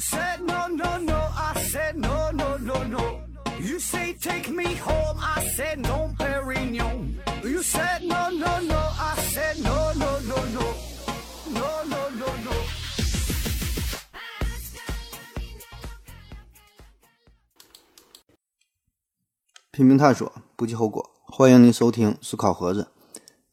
[0.00, 3.20] said no no no, I said no no no no.
[3.60, 7.16] You say take me home, I said no, Perignon.
[7.44, 10.74] You said no no no, I said no no no no,
[11.52, 12.52] no no no no.
[19.70, 21.10] 拼命探索，不计后果。
[21.26, 22.88] 欢迎您收听思考盒子。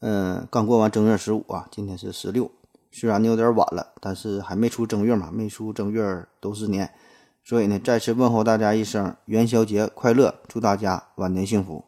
[0.00, 2.50] 嗯、刚过完正月十五啊，今天是十六。
[2.90, 6.90] 虽然呢有点晚了，但是还没出正月嘛，没出正月都是年。
[7.44, 11.84] 所以呢，再次问候大家一声元宵节快乐，祝大家晚年幸福。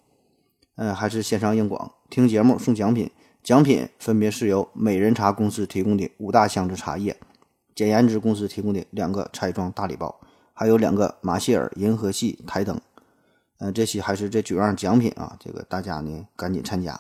[0.77, 3.11] 嗯、还是线上硬广，听节目送奖品，
[3.43, 7.15] 奖品分别是由美人茶公司提供的五大箱子茶叶，
[7.75, 10.19] 简言之公司提供的两个彩妆大礼包，
[10.55, 12.81] 还有两个马歇尔银河系台灯。
[13.59, 16.99] 嗯，这期还是这九样奖品啊，这个大家呢赶紧参加。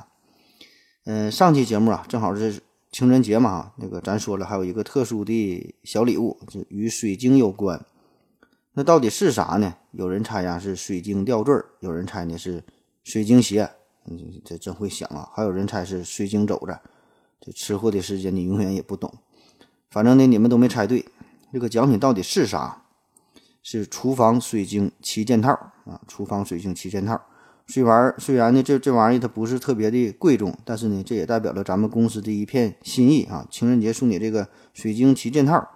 [1.06, 7.84] 嗯、上期节目啊，正好是情人节嘛，那个咱说了，还有一个特殊的小礼物，是与水晶有关。
[8.72, 9.74] 那到底是啥呢？
[9.92, 12.62] 有人猜呀是水晶吊坠，有人猜呢是
[13.04, 13.68] 水晶鞋，
[14.06, 15.28] 嗯，这真会想啊。
[15.34, 16.78] 还有人猜是水晶肘子，
[17.40, 19.12] 这吃货的世界你永远也不懂。
[19.90, 21.04] 反正呢，你们都没猜对，
[21.52, 22.84] 这个奖品到底是啥？
[23.62, 25.52] 是厨房水晶七件套
[25.84, 26.00] 啊！
[26.08, 27.20] 厨房水晶七件套，
[27.70, 33.46] 虽然虽然呢这这玩意它不是特别的贵重，但是呢这也代表了咱们公司的一片心意啊！
[33.48, 35.68] 情人节送你这个水晶七件套，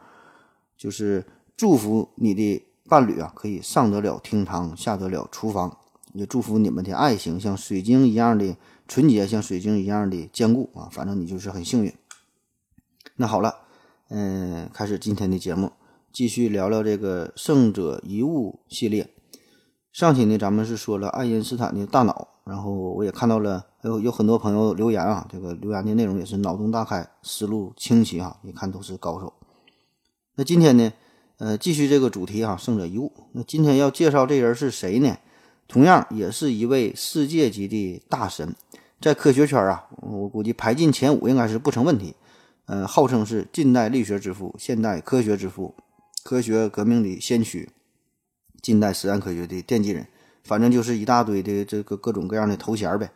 [0.77, 1.25] 就是
[1.57, 5.79] 祝福你的伴侣啊可以上得了厅堂，下得了厨房，
[6.13, 8.57] 也祝福你们的爱情像水晶一样的
[8.89, 10.89] 纯洁，像水晶一样的坚固啊！
[10.91, 11.95] 反正你就是很幸运。
[13.17, 13.55] 那好了，
[14.09, 15.71] 嗯，开始今天的节目。
[16.13, 19.14] 继续聊聊这个胜者遗物系列。
[19.95, 29.33] 上期呢，咱们是说了爱因斯坦的大脑，然后我也看到了，有有很多朋友留言啊，这个留言的内容也是脑洞大开，思路清晰啊，一看都是高手。
[30.35, 30.93] 那今天呢，
[31.39, 33.13] 呃，继续这个主题哈、胜者一物。
[33.31, 35.17] 那今天要介绍这人是谁呢？
[35.69, 38.53] 同样也是一位世界级的大神，
[39.01, 42.17] 在科学圈啊，我估计排进前五应该是不成问题。
[42.67, 45.73] 呃，号称是近代力学之父、现代科学之父。
[46.25, 47.71] 科学革命的先驱，
[48.65, 50.07] 近代实验科学的奠基人，
[50.43, 53.13] 反正就是一大堆的这个各种各样的头衔呗。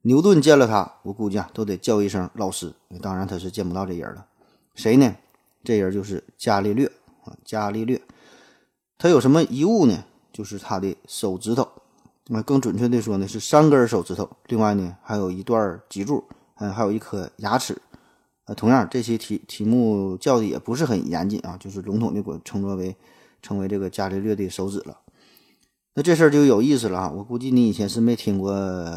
[0.00, 2.74] 牛顿见了他，我估计啊都得叫一声老师。
[3.00, 4.26] 当然他是见不到这人了，
[4.74, 5.14] 谁呢？
[5.62, 6.86] 这人就是伽利略
[7.22, 8.02] 啊，伽利略。
[8.98, 10.04] 他有什么遗物呢？
[10.32, 11.68] 就是他的手指头，
[12.26, 16.24] 那么更准确的说呢是三根手指头，另外呢还有一段脊柱，
[16.56, 17.80] 嗯，还有一颗牙齿。
[18.46, 22.96] 呃，同样这期题题目叫的也不是很严谨啊，就是笼统的给称作为
[23.42, 25.00] 成为这个伽利略的手指了。
[25.94, 27.12] 那这事儿就有意思了啊！
[27.14, 28.50] 我估计你以前是没听过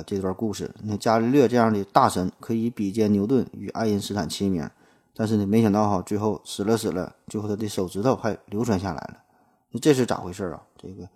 [0.08, 0.74] 这段故事。
[0.84, 4.70] 那伽利略这样的大神可以比肩牛顿与爱因斯坦齐名，
[5.14, 9.18] 但是呢，没想到哈，最后死了死了，最后他的手指头还流传下来了。
[9.72, 10.62] 那这是咋回事啊？
[10.78, 11.10] 这个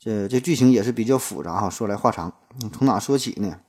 [0.00, 2.32] 这这剧情也是比较复杂哈，说来话长。
[2.72, 3.60] 从哪说起呢？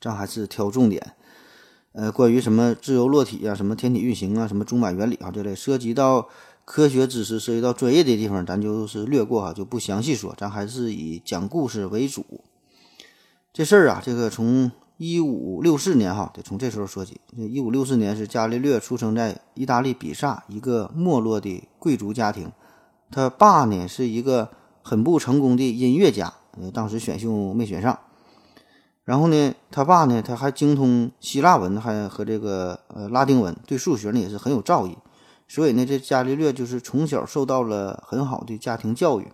[0.00, 1.12] 咱还是挑重点。
[1.92, 6.30] 呃，关于什么自由落体啊，什么天体运行啊，什么钟摆原理啊这类涉及到
[6.64, 10.34] 科学知识、涉及到专业的地方，咱就是略过哈，就不详细说。
[10.38, 12.24] 咱还是以讲故事为主。
[13.52, 17.20] 这事儿啊，这个从一五六四年哈，得从这时候说起。
[17.36, 22.52] 一五六四年是伽利略出生在意大利比萨一个没落的贵族家庭，
[23.10, 24.50] 他爸呢是一个
[24.82, 26.32] 很不成功的音乐家，
[26.72, 27.98] 当时选秀没选上。
[29.04, 34.94] 然后呢，他爸呢，他还精通希腊文，还和这个呃拉丁文，对数学呢也是很有造诣。
[35.54, 39.30] 所以呢，这伽利略就是从小受到了很好的家庭教育。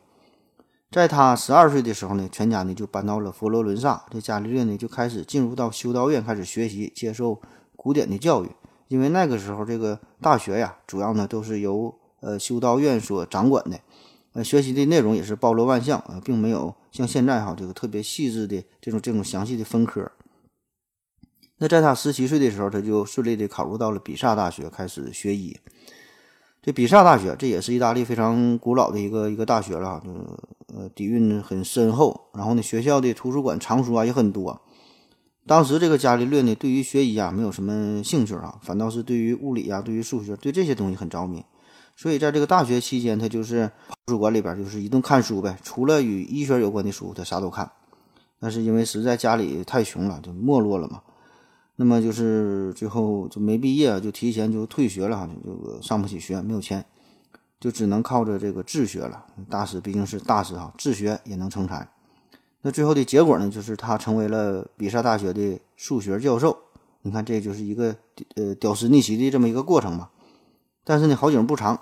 [0.91, 4.05] 在他十二岁的时候呢，全家呢就搬到了佛罗伦萨。
[4.11, 7.41] 这伽利略呢就开始进入到修道院，开始学习，接受
[7.77, 8.51] 古典的教育。
[8.89, 13.79] 因为那个时候这个大学呀，主要呢都是由呃修道院所掌管的。
[14.33, 20.11] 呃，学习的内容也是包罗万象啊，并没有像现在哈这个特别细致的这种这种详细的分科。
[21.59, 25.57] 那在他十七岁的时候，他就顺利的考入到了比萨大学，开始学医。
[26.69, 30.11] 这比萨大学这也是意大利非常古老的一个一个大学了，就
[30.77, 32.29] 呃底蕴很深厚。
[32.35, 34.61] 然后呢，学校的图书馆藏书啊也很多。
[35.47, 41.43] 当时这个伽利略呢，对于学医啊没有什么兴趣啊，反倒是对于物理啊、对于数学、对这些东西很着迷。
[41.97, 43.71] 所以在这个大学期间，他就是
[44.05, 47.73] 图书馆里边就是一顿看书呗，除了与医学有关的书，他啥都看。
[48.39, 51.01] 但是因为实在家里太穷了，就没落了嘛。
[51.81, 56.85] 那么就是最后就没毕业，就提前就退学了，就上不起学，没有钱，
[57.61, 59.25] 就只能靠着这个自学了。
[59.49, 61.89] 大师毕竟是大师哈，自学也能成才。
[62.63, 66.59] 那最后的结果呢，就是他成为了比萨大学的数学教授。
[67.03, 67.95] 你看，这就是一个
[68.35, 70.11] 呃屌丝逆袭的这么一个过程吧。
[70.83, 71.81] 但是呢，好景不长，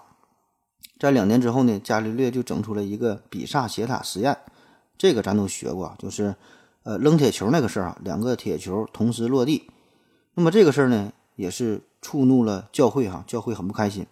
[1.00, 4.36] 在两年之后呢，伽利略就整出了一个比萨斜塔实验，
[4.98, 6.36] 这个咱都学过，就是
[6.82, 9.70] 呃扔铁球那个事儿啊，两个铁球同时落地。
[10.38, 14.06] 那么这个事儿呢，也是触怒了教会哈，教会很不开心。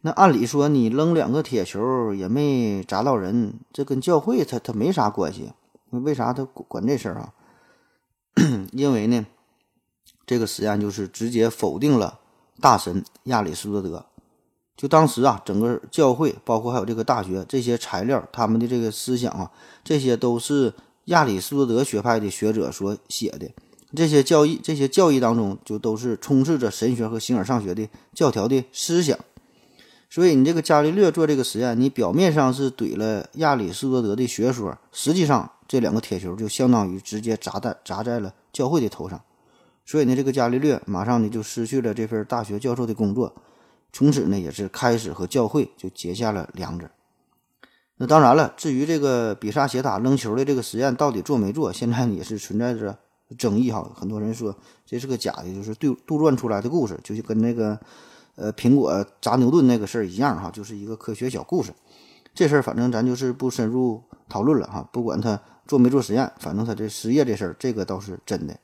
[0.00, 5.52] 那按理说你扔两个铁球也没砸到人，这跟教会他他没啥关系，
[5.90, 7.34] 为啥他管这事儿啊？
[8.72, 9.26] 因为呢，
[10.24, 12.18] 这个实验就是直接否定了
[12.62, 14.06] 大神亚里士多德。
[14.74, 19.50] 就当时啊，整个教会，包括还有这个大学，这些材料，他们的这个思想啊，
[19.84, 20.72] 这些都是
[21.06, 23.50] 亚里士多德学派的学者所写的。
[23.94, 29.18] 这些教义，这些教义当中，就都是充斥着神学和形而上学的教条的思想。
[30.10, 39.20] 所以，你这个伽利略做这个实验，你表面上是怼了亚里士多德的学说，实际上这两个铁球就相当于直接砸在砸在了教会的头上。
[39.84, 43.34] 所以呢，这个伽利略马上呢就失去了这份大学教授的工作。
[43.92, 46.90] 从此呢，也是开始和教会就结下了梁子。
[47.96, 52.98] 那当然了，至于这个比萨斜塔扔球的这个实验到底做没做，现在也是存在着
[53.36, 53.90] 争议哈。
[53.94, 54.54] 很多人说
[54.86, 57.78] 这是个假的，就是杜杜撰出来的故事，就是跟那个
[58.36, 61.72] 呃苹果砸牛顿那个事儿一样哈，就是一个科学小故事。
[62.34, 64.88] 这事儿反正咱就是不深入讨论了哈。
[64.92, 68.56] 不管他做没做实验，反正他这失业这事儿，这个倒是真的。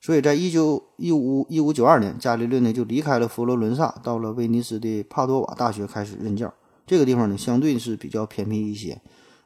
[0.00, 6.52] 所以在一九一五一五九二年，伽利略呢就离开了佛罗伦萨，到了威尼斯的帕多瓦大学开始任教。
[6.86, 9.00] 这个地方呢，相对是比较偏僻一些，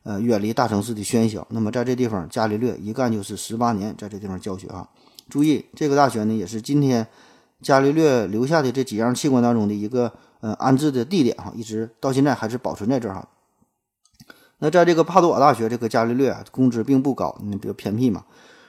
[0.09, 1.47] 呃，远离大城市的喧嚣。
[1.51, 4.89] 那么在这地方，伽利略一干就是十八年，在这地方教学啊。
[5.29, 7.07] 注意，这个大学呢，也是今天
[7.61, 10.11] 伽利略留下的这几样器官当中的一个
[10.41, 13.29] 呃安置的地点哈，一直到现在还是保存在这儿哈。
[14.61, 18.25] 那在这个帕多瓦大学，这个伽利略啊，工资并不高，你比较偏僻嘛。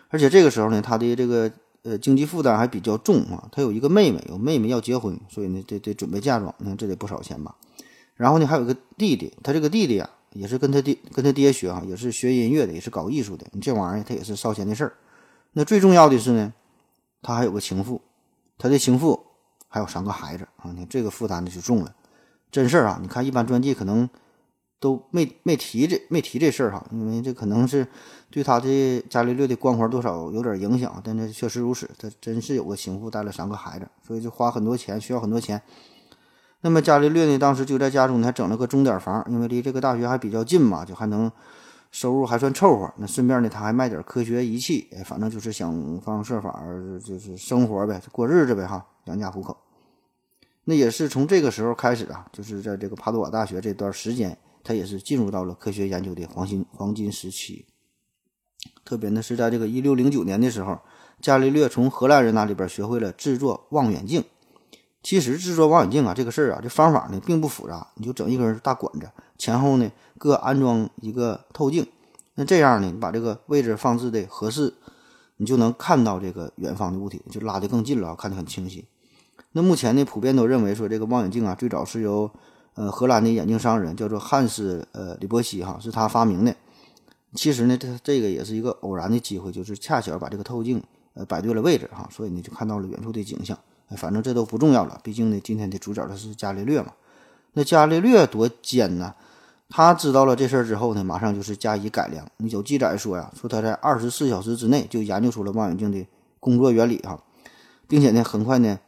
[0.10, 1.50] 而且这个时候呢，他的这个
[1.84, 3.48] 呃，经济负担还比较重啊。
[3.54, 7.56] 他有一个妹妹，有妹妹要结婚，所以呢，得得准备嫁妆，你看这得不少钱吧。
[8.16, 13.48] 然后呢，还有个弟弟，他这个弟弟啊，也是跟他爹跟他爹学啊，也是学音乐的，也是搞艺术的。
[13.52, 14.94] 你这玩意儿，他也是烧钱的事儿。
[15.54, 16.54] 那最重要的是呢，
[17.22, 18.02] 他还有个情妇，
[18.58, 19.20] 他的情妇
[19.68, 20.72] 还有三个孩子啊。
[20.76, 21.96] 你这个负担呢就重了，
[22.52, 23.00] 真事儿啊。
[23.02, 24.10] 你看一般传记可能。
[24.82, 27.86] 都没没提这没提这事儿哈，因为这可能是
[28.32, 35.62] 对他的伽利略的光环多少有点影响，但这确实如此，他真是有个情妇，带了三个孩子，所以就花很多钱，需要很多钱。
[36.62, 41.32] 那么伽利略呢，当时就在家中还整了个钟点房，因为离这个大学还比较近嘛，就还能
[41.92, 42.94] 收入还算凑合。
[42.98, 46.62] 那顺便呢，他还卖点科学仪器，反正就是想方设法
[47.04, 49.58] 就是生活呗，过日子呗哈，养家糊口。
[50.66, 54.38] 那也是从这个时候开始啊，就是在这个帕多瓦大学这段时间。
[54.62, 57.66] 他也是进入到了科学研究的黄金黄金时期。
[58.84, 60.80] 特别呢是在这个一六零九年的时候，
[61.22, 64.24] 伽利略从荷兰人那里边学会了制作望远镜。
[65.02, 71.88] 其实制作望远镜啊，这个事儿啊，这方法呢并不复杂，你就整一根大管子，前后呢各安装一个透镜。
[72.36, 74.74] 那这样呢，你把这个位置放置的合适，
[75.38, 78.86] 你就能看到这个远方的物体，就拉得更近了，看得很清晰。
[79.54, 82.30] 那目前呢，普遍都认为说这个望远镜啊，最早是由
[82.76, 86.56] 呃，荷兰的眼镜商人叫做汉斯呃李波西哈，是他发明的。
[87.34, 90.82] 其实呢，这这个也是一个偶然的机会，就是恰巧把这个透镜
[91.14, 93.58] 呃摆对了位置哈，所以呢就看到了远处的景象。
[93.98, 96.94] 反正这都不重要了，毕竟呢今天的主角他是伽利略嘛。
[97.54, 99.16] 那伽利略多尖呢？
[99.70, 102.28] 他知道了这事儿之后呢，马上就是加以改良。
[102.50, 106.06] 有记载说呀，说他在二十四小时之内就研究出了望远镜的
[106.40, 107.24] 工作原理哈，
[107.88, 108.80] 并且呢很快呢。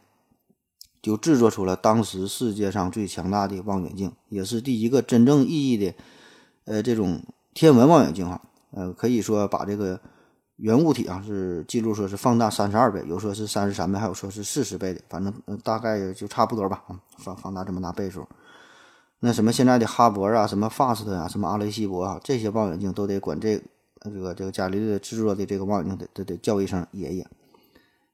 [1.00, 5.94] 就制作出了当时世界上最强大的望远镜，也是第一个真正意义的，
[6.64, 7.20] 呃，这种
[7.52, 8.40] 天文望远镜哈，
[8.70, 9.98] 呃，可以说把这个
[10.62, 18.24] 原物体啊是记录说是放大三十二倍，有说是三十三倍，还有说是四十倍的，反正大概就差不多吧，啊，放放大这么大倍数。
[19.18, 23.60] 那什么现在的哈勃啊，什么 FAST 啊，什么阿雷西博啊，这些望远镜都得管这
[24.02, 27.26] 这个这个伽利略制作的这个望远镜得得得叫一声爷爷。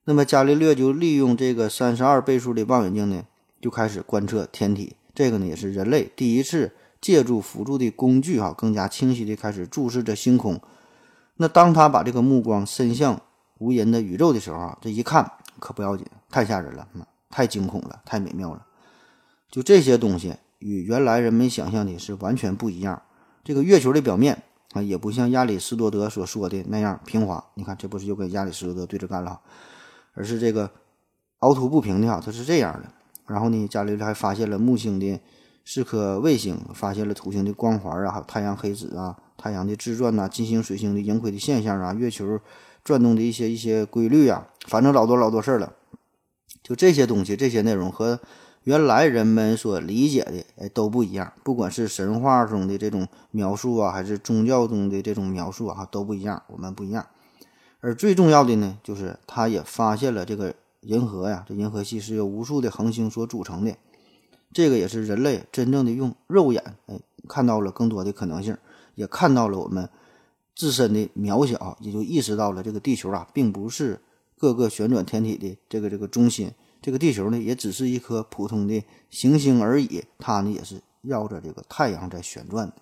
[0.05, 3.25] 那么伽利略就利用这个三十二倍数的望远镜呢，
[3.61, 4.97] 就开始观测天体。
[5.14, 10.59] 这个呢也是人类第一次借助辅助的工具哈，更加清晰的开始注视着星空。
[11.38, 13.21] 那当他把这个目光伸向
[13.59, 16.87] 无垠的宇宙的时候啊，这一看可不要紧，太吓人了，
[17.30, 18.66] 太惊恐了，太美妙了。
[19.50, 23.00] 就这些东西与原来人们想象的是完全不一样。
[23.42, 24.42] 这个月球的表面
[24.73, 27.42] 啊，也不像亚里士多德所说的那样平滑。
[27.54, 29.40] 你看，这不是又跟亚里士多德对着干了？
[30.14, 30.71] 而是这个
[31.38, 32.92] 凹凸不平的啊，它是这样的。
[33.26, 35.21] 然后呢，伽利略还发现了木星的
[35.64, 42.38] 四颗卫星，发现了土星的光环啊，还有太阳黑子啊，太阳的自转呐，金星、水星的盈亏的现象啊，月球
[42.85, 45.73] 转动的一些一些规律啊，反正老多老多事儿了。
[46.62, 48.21] 就这些东西，这些内容和
[48.64, 57.07] 原来人们所理解的哎都不一样，不管是神话中的这种描述啊，还是宗教中的这种描述啊，都不一样，我们不一样。
[57.80, 63.76] 而最重要的呢，就是他也发现了这个银河呀，这银河系是由无数的恒星所组成的。
[64.52, 68.57] 这个也是人类真正的用肉眼哎看到了更多的可能性，
[68.99, 69.88] 也看到了我们
[70.57, 74.00] 自身的渺小，也就意识到了这个地球啊，并不是
[74.37, 76.50] 各个旋转天体的这个这个中心。
[76.83, 82.75] 这个地球呢，也只是一颗普通的行星而已，它呢也是绕着这个太阳在旋转的。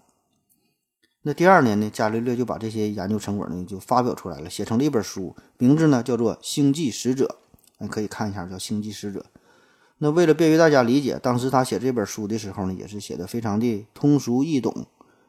[1.20, 7.36] 那第二年呢，伽利略就把这些研究成果呢就发表出来了，写成了一本书，名字呢叫做《星际使者》，
[7.84, 9.20] 你可以看一下，叫《星际使者》。
[9.98, 14.86] 那为了便于大家理解，当时他写这本书的时候呢，也是写的非常的通俗易懂。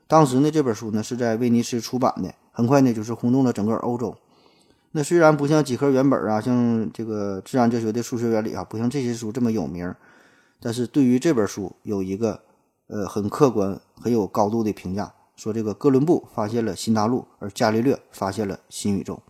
[0.08, 4.16] 当时呢，这本书呢是在威尼斯出版的，很快呢就是轰动了整个欧洲。
[4.92, 9.94] 那虽然不像几何原本啊，像这个自然哲学的数学原理啊，不像这些书这么有名，
[10.62, 12.42] 但是对于这本书有一个
[12.88, 19.22] 呃很客观、很有高度的评价，说这个哥伦布发现了新大陆，而伽利略发现了新宇宙。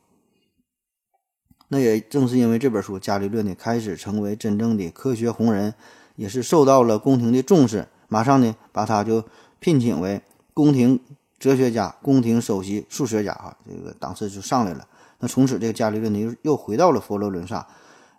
[1.69, 5.73] 那也正是因为这本书，伽利略呢开始成为真正的科学红人，
[6.15, 9.25] 也是受到了宫廷的重视，马上呢把他就
[9.59, 10.21] 聘请为
[10.57, 10.99] 宫廷
[11.37, 14.87] 哲学家、宫廷首席数学家啊，这个档次就上来了。
[15.19, 17.67] 那从此，这个伽利略呢又又回到了佛罗伦萨，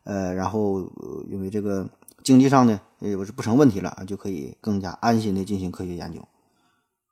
[0.04, 0.88] 呃，然后
[1.28, 1.88] 因为这个
[2.22, 6.20] 经济上呢也不是不成问题了，就可以更加安心的进行科学研究。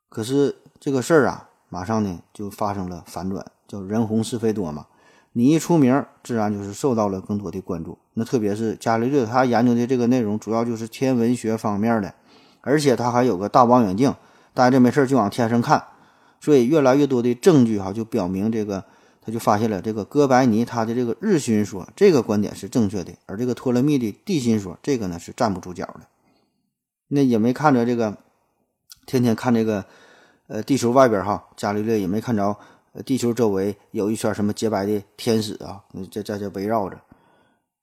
[0.07, 4.87] 可是这个事儿啊，马上呢就发生了反转，叫人红是非多嘛。
[5.33, 7.97] 你一出名，自然就是受到了更多的关注。
[8.13, 12.13] 那特别是伽利略，他研究的这个内容主要就是天文学方面的，
[12.61, 14.15] 而且他还有个大望远镜，
[14.57, 15.83] 待着没事就往天上看，
[16.41, 18.83] 所以越来越多的证据哈就表明这个。
[19.27, 26.07] 他就发现了这个哥白尼他的这个日心说这个观点是正确的，而这个托勒密的地心说这个呢是站不住脚的。
[27.09, 28.17] 那也没看着这个
[29.05, 29.83] 天天看这个
[30.47, 32.55] 呃地球外边哈，伽利略也没看着
[32.93, 36.97] 呃地球周围有一圈什么洁白的天使啊，在在这围绕着。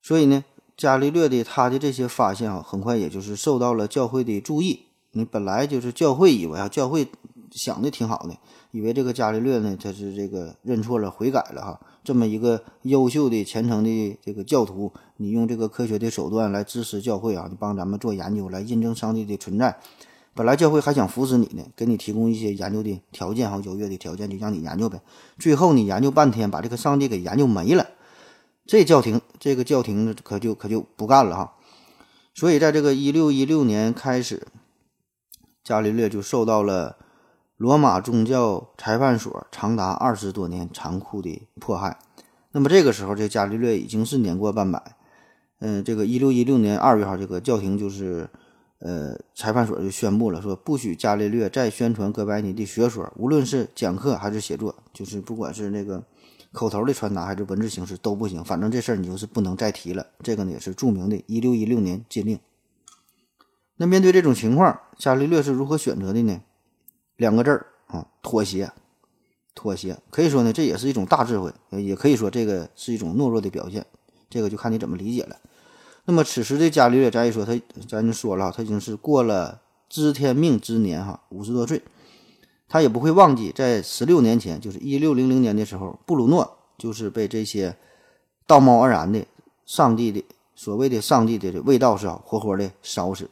[0.00, 0.42] 所以呢，
[0.78, 4.86] 伽利略的他的这些发现啊，很快也就是受到了教会的注意。
[5.14, 7.09] 你本来就是教会以为啊，教会
[7.50, 8.37] 想的挺好的。
[8.73, 11.80] 以为这个伽利略呢，他是这个认错了、悔改了哈。
[12.02, 19.78] 这么一个优秀的、虔诚的这个教徒，你用这个科学的手段来支持教会啊，你帮咱们做研究，来印证上帝的存在。
[20.35, 25.00] 本来教会还想扶持你呢，给你提供一些研究的条件哈，优越的条件，就让你研究呗。
[25.38, 27.87] 最后你研究半天，把这个上帝给研究没了，
[28.66, 31.52] 这教廷这个教廷可就可就不干了哈。
[32.35, 34.44] 所以在这个一六一六年开始，
[35.64, 36.99] 伽利略就受到了。
[37.56, 41.97] 罗马宗教裁判所长达二十多年残酷的迫害，
[42.50, 44.97] 那么这个时候，这伽利略已经是年过半百。
[45.61, 48.28] 嗯，这个一六一六年二月号，这个教廷就是，
[48.80, 56.02] 呃，裁判所就宣布了，说不许伽利略再宣传哥白尼的学说，无论是讲课还是写作，就是不管是那个
[56.52, 60.04] 口头的传达还是文字形式都不行，反正这事儿你就是不能再提了。
[60.25, 62.40] 这个呢也是著名的一六一六年禁令。
[63.76, 66.40] 那面对这种情况，伽利略是如何选择的呢？
[67.16, 68.72] 两个字儿啊，妥协，
[69.54, 73.84] 妥协，可以说呢，这也是一种大智慧，也可以说这个是一种懦弱的表现，
[74.28, 75.36] 这个就看你怎么理解了。
[76.06, 81.82] 那么此时的伽利略，咱一说他，咱就说了，他已经是过了知天命之年哈，五十多岁，
[82.68, 87.76] 他也不会忘记，在十六年前，就是一六零零年的时候，布鲁诺就是被这些
[88.46, 89.24] 道貌岸然的
[89.64, 90.24] 上帝的
[90.54, 93.30] 所谓的上帝的这味道是活活的烧死。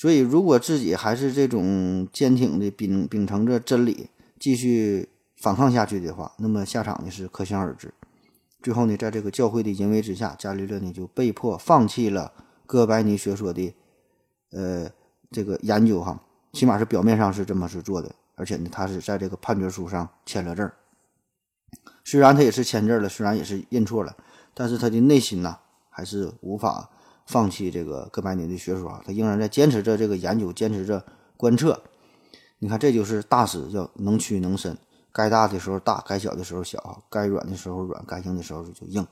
[0.00, 7.92] 所以，如果自己还是这种坚挺的秉秉承着真理，继续反抗下去的话，那么下场呢是可想而知。
[8.62, 12.32] 最后呢，在这个教会的淫威之下，伽利略呢就被迫放弃了
[12.64, 13.74] 哥白尼学说的
[14.52, 14.90] 呃
[15.30, 16.18] 这个研究哈，
[16.54, 20.72] 起码是表面上是这么是做的，而且呢，他是在这个判决书上签了字儿。
[22.06, 24.16] 虽然他也是签字了，虽然也是认错了，
[24.54, 25.58] 但是他的内心呢
[25.90, 26.88] 还是无法。
[27.30, 31.04] 放弃这个哥白尼的学说，他仍然在坚持着这个研究，坚持着
[31.36, 31.80] 观测。
[32.58, 34.76] 你看，这就是大师叫能屈能伸，
[35.12, 39.06] 该大的时候大，该小的时候小，该软的时候软，该硬的时候就硬。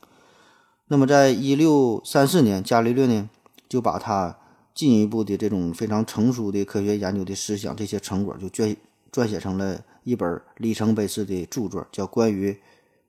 [0.89, 3.29] 那么，在一六三四年，伽利略呢
[3.69, 4.37] 就把他
[4.75, 8.75] 进一步的这种非常成熟的科学研究的思想，这些成果就撰
[9.13, 12.59] 撰写成了一本里程碑式的著作，叫《关于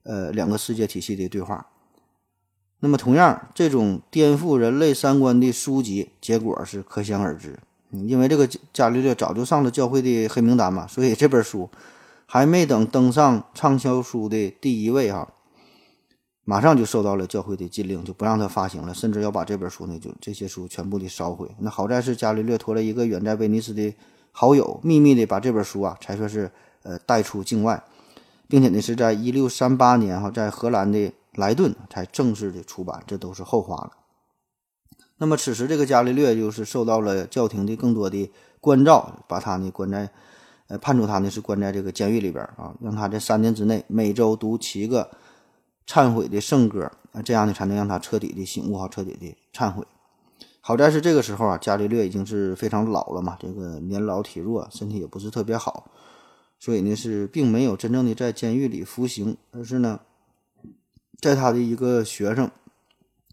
[0.05, 1.67] 呃两个世界体系的对话》。
[2.81, 7.59] 那么，同样，这种颠覆人类三观的书籍，结果是可想而知。
[7.91, 11.69] 因为这个伽利略早就上了教会的黑名单嘛，所以这本书
[12.25, 15.29] 还没等登上畅销书的第一位哈，
[16.45, 21.51] 马上就受到了教会的禁令，就不让他发行了，甚至要把这本书呢，就这些书全部的烧毁。
[21.59, 23.93] 那好在是伽利略托了一个远在威尼斯的
[24.33, 26.51] 好友，秘密的把这本书啊，才算是
[26.85, 27.83] 呃带出境外，
[28.49, 33.93] 并且呢是在一六三八年哈，在荷兰的莱顿才正式的出版，这都是后话了。
[35.19, 40.11] 那么此时这个伽利略就是受到了教廷的更多的关照，把他呢关在，
[40.69, 45.11] 呃判处他呢是关在这个监狱里边啊，让他在三年之内每周读七个。
[45.87, 49.85] 忏悔的圣歌啊，这样呢才能让他彻底的醒悟哈，彻底的忏悔。
[50.61, 55.91] 好在是这个时候啊，伽利略已经是非常老了嘛，这个年老体弱，身体也不是特别好，
[56.61, 59.99] 所以呢是并没有真正的在监狱里服刑，而是呢，
[61.21, 62.50] 在他的一个学生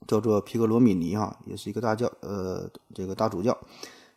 [0.05, 3.57] 叫做皮格罗米尼哈，也是一个大教呃这个大主教，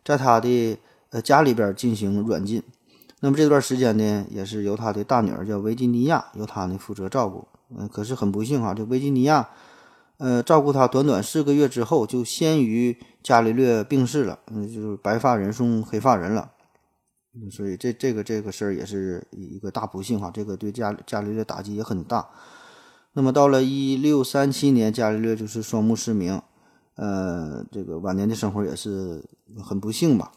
[0.05, 0.77] 在他的
[1.11, 2.63] 呃家里边进行软禁。
[3.21, 7.47] 那么这段时间呢，也是由他的大女儿叫维吉尼亚，由他呢负责照顾。
[7.77, 9.49] 嗯，可是很不幸哈，这维吉尼亚，
[10.17, 16.51] 呃，照顾他短短四个月之后，就先于伽利略病逝了，嗯，就是白发人送黑发人了，
[17.53, 22.29] 所以这这个这个事儿也是一个大不幸哈，这个对伽伽利略打击也很大。
[23.13, 26.41] 那么到了一六三七年，伽利略就是双目失明，
[26.95, 29.25] 呃，这个晚年的生活也是
[29.63, 30.31] 很不幸吧。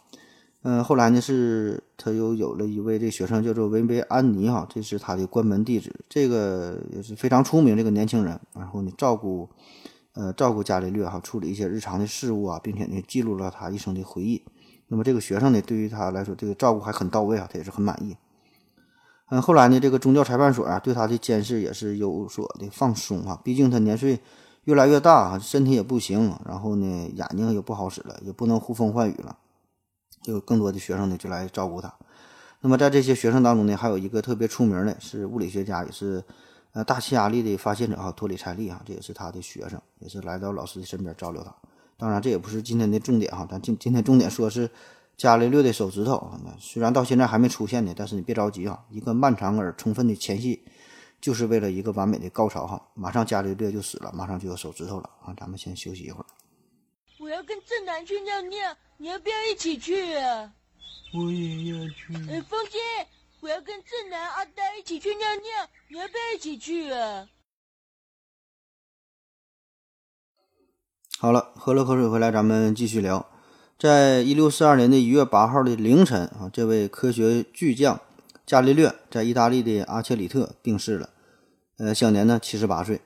[0.63, 8.39] 嗯，后来呢，是他又有了一位这学生，叫做维维安尼哈，这是他的关门弟子，这个也是非常出名这个年轻人。
[8.53, 9.49] 然后呢，照顾，
[10.13, 14.41] 呃，照顾伽利略哈，处理一些日常的事务啊，并且呢，记录了他一生的回忆。
[14.87, 18.15] 那么这个学生呢，对于他来说，这个照顾还很到位啊，他也是很满意。
[19.33, 24.19] 嗯，后来呢，这个宗教裁判所啊，对他的监视也是有所的放松啊，毕竟他年岁
[24.65, 26.85] 越来越大，身体也不行，然后呢，
[27.15, 29.35] 眼睛也不好使了，也不能呼风唤雨了。
[30.21, 31.91] 就更多的学生呢，就来照顾他。
[32.61, 36.23] 那么在这些学生当中呢，还有一个特别出名的，是物理学家，也是
[36.73, 41.51] 呃大气压力的发现者哈，托里柴利啊，这也是他的学生，也是来到老师的身边照料他。
[41.97, 44.69] 当然，这也不是今天的重点哈，咱今今天重点说是
[45.17, 46.31] 伽利略的手指头。
[46.59, 50.65] 虽然到现在还没出现呢，但是你别着急啊，一个漫长而充分的前戏，
[51.21, 52.91] 就是为了一个完美的高潮哈。
[52.93, 55.33] 马上伽利略就死了，马上就有手指头了啊。
[55.37, 56.25] 咱们先休息一会儿。
[57.19, 58.75] 我要跟正南去尿尿。
[58.97, 60.53] 你要不要一起去啊？
[61.13, 62.13] 我也要去。
[62.29, 62.79] 哎，风姐，
[63.41, 67.27] 我要跟正南、阿呆一起去尿尿，你要不要一起去啊？
[71.17, 73.32] 好了，喝了口水回来，咱们继续聊。
[73.77, 77.99] 在一六四二年的一月八号的凌晨啊，这位科学巨匠
[78.45, 81.09] 伽利略在意大利的阿切里特病逝了，
[81.77, 83.01] 呃，享年呢七十八岁。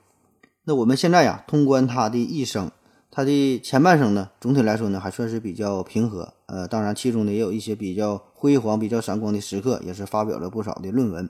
[0.65, 2.69] 那我们现在呀，通关他的一生。
[3.09, 6.33] 他的前半生呢，总体来说呢，还算是比较平和。
[6.45, 11.27] 呃，当然其中呢也有一些比较辉煌、比较闪光的时刻，也是发表了不少的论文。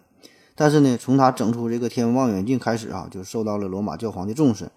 [0.55, 4.69] 但是呢，从他整出这个天文望远镜开始啊，就受到了罗马教皇的重视。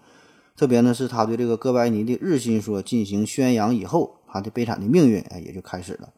[0.55, 6.13] 特别呢，是他对这个哥白尼的日心说进行宣扬以后，他的悲惨的命运啊也就开始了。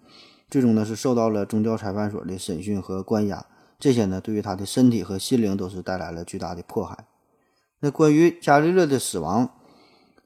[0.50, 3.46] 最终呢，是受到了宗教裁判所的审讯和关押。
[3.80, 7.06] 这些呢，对于他的身体和心灵都是带来了巨大的迫害。
[7.80, 9.50] 那关于伽利略的死亡。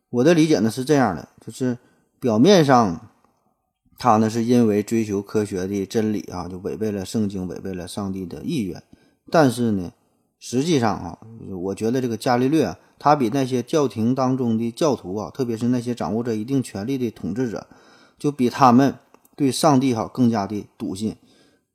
[0.09, 1.77] 我的理解呢是这样的，就是
[2.19, 3.09] 表面上
[3.97, 8.81] 他呢是因为追求科学的真理啊，就违背了圣经，违背了上帝的意愿。
[9.29, 9.91] 但是呢，
[10.39, 11.19] 实际上啊，
[11.63, 17.67] 我觉得这个伽利略啊，他比那些教廷当中的教徒啊，特别是那些掌握着一定权力的统治者，
[18.17, 18.95] 就比他们
[19.35, 21.15] 对上帝哈更加的笃信，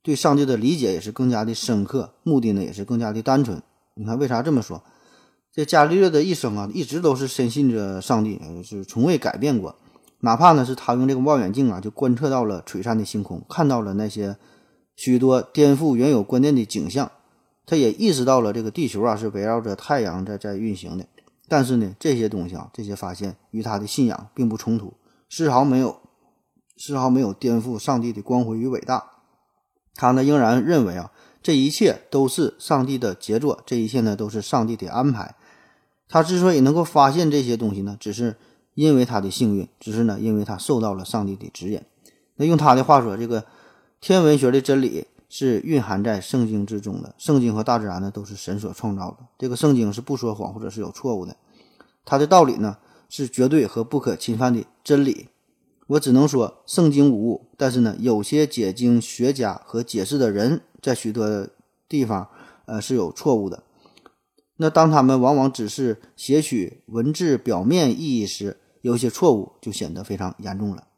[0.03, 3.63] 对上帝的理解也是更加的深刻，目的呢也是更加的单纯。
[3.95, 4.83] 你看为啥这么说？
[5.55, 9.77] 这伽利略的一生啊，一直都是深信着上帝，是从未改变过。
[10.21, 14.37] 哪怕呢是他用这个望远镜啊，就观测到了璀璨的星空，看到了那些
[14.97, 17.13] 许多颠覆原有观念的景象，
[17.67, 21.05] 他也意识到了这个地球啊是围绕着太阳在在运行的。
[21.53, 24.95] 但是呢，这些东西啊，这些发现与他的信仰并不冲突，
[25.29, 26.01] 丝毫没有
[26.79, 29.05] 丝毫没有颠覆上帝的光辉与伟大。
[29.95, 31.13] 他呢仍然认为啊，
[31.43, 35.35] 这一切都是上帝的杰作，这一切呢都是上帝的安排。
[36.09, 38.37] 他之所以能够发现这些东西呢，只是
[38.73, 41.83] 因为他的幸运，只是呢，因为他受到了上帝的指引。
[42.37, 43.45] 那用他的话说，这个
[44.01, 47.15] 天文学的真理是蕴含在圣经之中的。
[47.17, 49.21] 圣经和大自然呢，都是神所创造的。
[49.39, 51.35] 这个圣经是不说谎或者是有错误的，
[52.05, 52.77] 它的道理呢
[53.09, 55.29] 是绝对和不可侵犯的真理。
[55.87, 61.49] 我只能说圣经无误，但是呢，有些解经学家和解释的人在许多
[61.89, 62.29] 地方
[62.67, 63.63] 呃是有错误的。
[64.59, 70.89] 那当他们往往只是写取文字表面意义时，有些错误就显得非常严重了。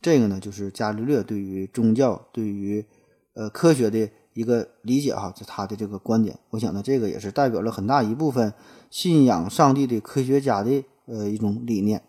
[0.00, 2.86] 这个呢，就是伽利略对于宗教、对于
[3.34, 6.38] 呃科学的一个理解哈，就他的这个观点。
[6.50, 8.52] 我想呢，这个也是代表了很大一部分
[8.90, 12.02] 信仰上帝的科学家的呃一种理念。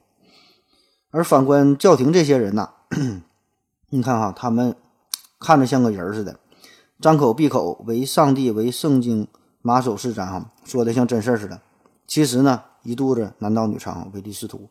[1.12, 2.72] 而反观教廷这些人呐，
[3.90, 4.76] 你看哈，他们
[5.40, 6.40] 看着像个人似的，
[7.00, 9.28] 张口闭口为上帝为圣经
[9.62, 11.62] 马首是瞻哈，说的像真事儿似的。
[12.08, 14.70] 其实呢，一肚子男盗女娼，唯利是图。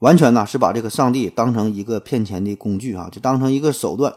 [0.00, 4.14] 完全呢是把这个上帝当成一个骗钱的工具啊，就当成一个手段。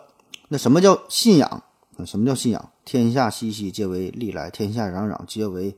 [0.50, 1.64] 那什么叫信仰？
[2.06, 2.72] 什么叫信仰？
[2.86, 5.78] 天下熙熙，皆为利来；天下攘攘，皆为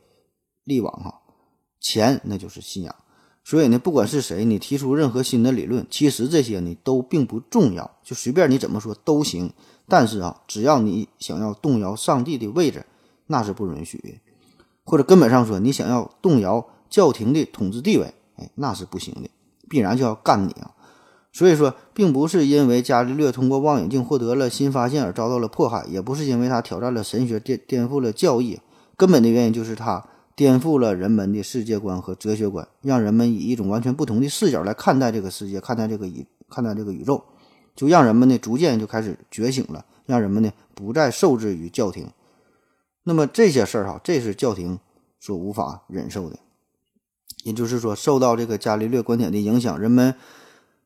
[0.63, 0.91] 利往。
[1.03, 1.21] 哈，
[1.79, 2.95] 钱那就是信仰。
[3.43, 9.51] 所以呢，不管是谁，你提出任何新的理论，其实这些呢都并不重要，就随便你怎么说都行。
[9.87, 12.85] 但是啊，只要你想要动摇上帝的位置，
[13.27, 14.09] 那是不允许的。
[14.83, 19.29] 或者根本上说，你想要动摇教廷的统治地位，哎，那是不行的。
[19.71, 20.75] 必然就要干你啊！
[21.31, 28.59] 所以说，并不是因为伽利略通过望远镜获得了新发现而遭到了迫害，也不是因为他挑战了神学、颠颠覆了教义，
[28.97, 30.05] 根本的原因就是他
[30.35, 37.23] 颠覆了人们的世界观和哲学观，让人们以一种完全不同的视角来看待这个世界，看待这个宇，看待这个宇宙，
[37.73, 42.09] 就让人们呢逐渐就开始觉醒了，让人们呢不再受制于教廷。
[43.03, 44.77] 那么这些事儿哈，这是教廷
[45.21, 46.37] 所无法忍受的。
[47.43, 50.15] 也就是说，受到这个伽利略观点的影响，人们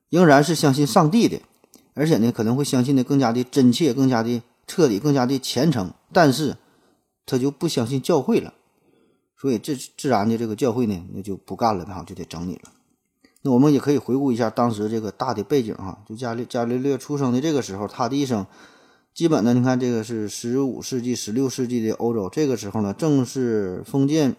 [0.10, 1.42] 仍然是相信上帝的，
[1.94, 5.92] 而且呢，可能会相信的更加的真切、更加的彻底、更加的虔诚。
[6.14, 6.56] 但是，
[7.26, 8.54] 他就不相信教会了，
[9.38, 12.72] 所以这自然的这个教会呢，那就不干了，哈，就得整你了。
[13.42, 18.46] 那我们也可以回顾一下当时这个大的背景哈，就伽利伽利略出生的这个时候，他的一生
[19.14, 24.36] 基本呢，你看这个是十五世纪、十六世纪的欧洲，这个时候呢，正是封建。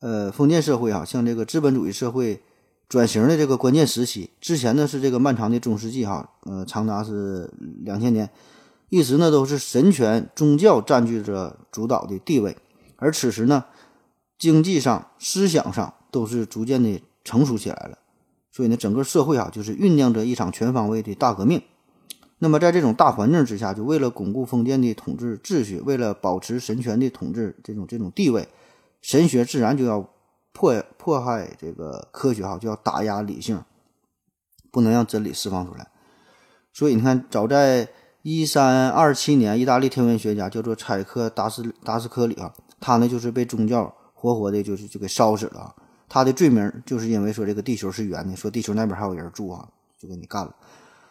[0.00, 2.40] 呃，封建社会啊，向这个资本主义社会
[2.88, 8.30] 转型的这个关键时期，之前呢是这个漫长的中世纪哈，呃，长达是两千年，
[8.90, 12.56] 一直呢都是神权宗教占据着主导的地位，
[12.94, 13.64] 而此时呢，
[14.38, 17.98] 经济上、思想上都是逐渐的成熟起来了，
[18.52, 21.60] 所以呢，整个社会啊就是酝酿着一场全方位的大革命。
[22.38, 28.46] 那么在这种大环境之下，就为了巩固封建的统治秩序，为了保持神权的统治这种这种地位。
[29.00, 30.08] 神学自然就要
[30.52, 33.62] 迫迫害这个科学哈，就要打压理性，
[34.72, 35.88] 不能让真理释放出来。
[36.72, 37.88] 所以你看，早在
[38.22, 45.74] 一三二七年，意大利天文学家叫做柴克达斯达斯科里啊，他呢就是被宗教活活的，就是就给烧死了。
[46.08, 50.54] 他的罪名就是因为说这个地球是圆的，说地球那边还有人住啊，就给你干了。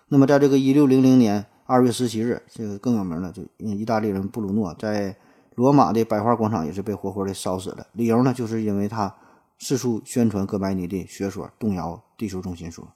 [0.09, 5.15] 那么在这个一六零零年二月十七日，这个更有名了，就意大利人布鲁诺在。
[5.57, 9.15] 罗马的百花广场也是被活活的烧死了，理由呢，就是因为他
[9.57, 12.87] 四处宣传哥白尼的学说，动摇地球中心说。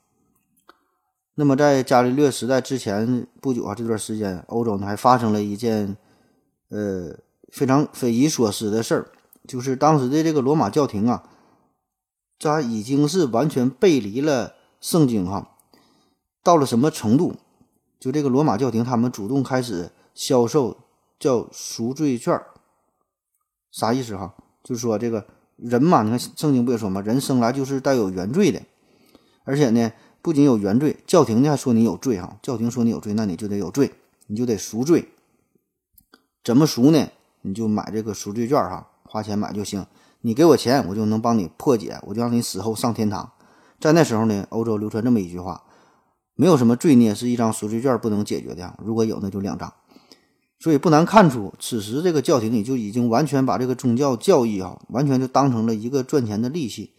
[1.34, 5.98] 那么在伽利略时代之前不久啊，这段时间，欧洲呢还发生了一件
[6.70, 7.18] 呃
[7.52, 9.12] 非常匪夷所思的事儿，
[9.48, 11.24] 就是当时的这个罗马教廷啊，
[12.38, 15.58] 它已经是完全背离了圣经哈，
[16.44, 17.34] 到了什么程度？
[18.00, 20.78] 就这个罗马教廷，他们主动开始销售
[21.18, 22.40] 叫赎罪券。
[23.72, 24.36] 啥意思哈？
[24.64, 28.62] 就是说这个人嘛，你看圣经不也说嘛，人生来就是带有原罪的，
[29.44, 32.38] 而且呢，不仅有原罪，教廷呢还说你有罪哈。
[32.42, 33.92] 教廷说你有罪，那你就得有罪，
[34.28, 35.10] 你就得赎罪。
[36.44, 37.08] 怎么赎呢？
[37.42, 39.86] 你就买这个赎罪券哈，花钱买就行。
[40.22, 43.32] 你给我钱，我就能帮你破解，我就让你死后上天堂。
[43.80, 45.64] 在那时候呢，欧洲流传这么一句话：
[46.36, 49.74] 没有什么罪孽是一张赎罪券不能解决的，如果有，那就两张。
[50.62, 56.92] 所以不难看出，此时这个教廷里就已经完全把这个宗教教义啊，完全就当成了一个赚钱的利器。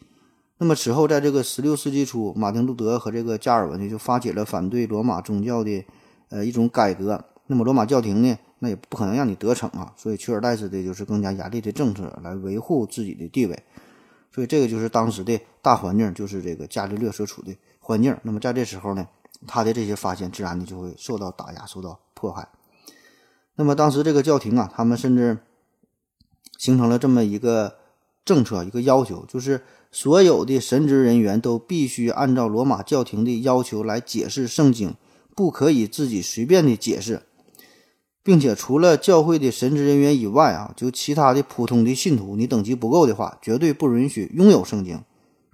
[0.58, 5.84] 那么此后，在这个十六世纪初，马丁路德和这个加尔文呢，就发起了反对罗马宗教的
[6.30, 7.24] 呃一种改革。
[7.46, 13.56] 那么罗马教廷呢，那也不可能让你得逞啊，所以取而代之的就是更加严厉的政策来维护自己的地位。
[14.34, 18.16] 所以这个就是当时的大环境，就是这个伽利略所处的环境。
[18.24, 19.06] 那么在这时候呢，
[19.46, 22.48] 他的这些发现自然的就会受到打压，受到迫害。
[23.56, 25.38] 那么当时这个教廷啊，他们甚至
[26.58, 27.76] 形成了这么一个
[28.24, 34.94] 政策，一个要求，就是所有的神职人员都必须按照罗马教廷的要求来解释圣经，
[35.36, 37.22] 不可以自己随便的解释，
[38.22, 45.02] 并且除了教会的神职人员以外啊，就其他的普通的信徒，你等级不够的话，绝对不允许拥有圣经。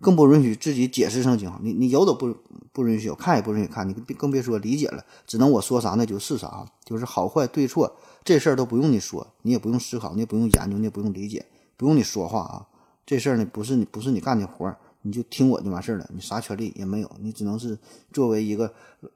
[0.01, 2.35] 更不允许自己解释圣经，你你有都不
[2.73, 11.45] 不允许有，看也不允许看，你更别说理解了，只能我说啥那就是啥，就是好坏对错这事儿都不用你说，你也不用思考，你也不用研究，你也不用理解，
[11.77, 12.67] 不用你说话啊，
[13.05, 17.79] 这事儿呢不是你不是你干的活儿，你就听我就完事儿了，你啥权利也没有，你只能是
[18.13, 18.73] 作为一个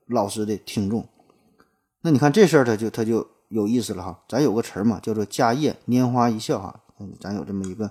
[0.07, 1.07] 老师的听众。
[2.03, 4.19] 那你看这事儿，他就他就有意思了哈。
[4.29, 6.81] 咱有个词儿嘛，叫做“家业拈花一笑”哈。
[7.21, 7.91] 咱有这么一个，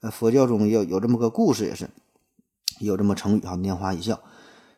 [0.00, 1.90] 呃，佛教中有有这么个故事，也是
[2.78, 4.20] 有这么成语哈，“拈花一笑”。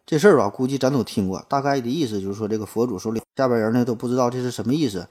[0.06, 5.06] 这事儿吧，估计咱都听过，大概的意思就是说，这个佛祖手里下边人呢都不知道这是什么意思，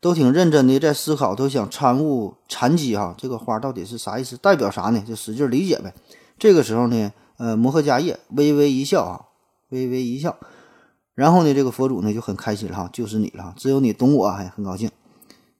[0.00, 3.14] 都挺认真的在思考，都想参悟禅机哈。
[3.16, 5.00] 这个花到底是啥意思，代表啥呢？
[5.06, 5.94] 就使劲理解呗。
[6.38, 9.26] 这个时候呢，呃，摩诃迦叶微微一笑啊，
[9.68, 10.36] 微微一笑。
[11.14, 14.90] 然后呢，这个佛祖呢就很开心了哈，就是你了，只有你懂我，还很高兴。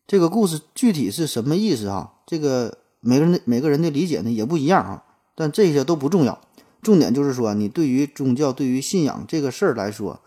[0.08, 2.14] 这个故事具体是什么意思哈？
[2.26, 5.04] 这个每个人的每个人的理解呢也不一样啊，
[5.36, 6.40] 但这些都不重要，
[6.82, 10.20] 重点就是说，你对于宗教、对于信仰这个事儿来说，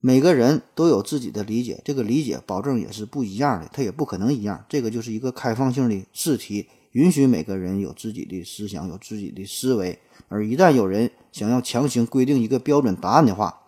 [0.00, 4.64] 每个人都有自己的理解，这个理解保证也是不一样的，它也不可能一样。
[4.68, 13.62] 这个就是一个开放性的试题，允许每个人有自己的思想、有自己的思维，而一旦有人想要强行规定一个标准答案的话，